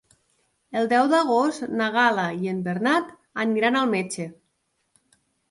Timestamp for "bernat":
2.69-3.13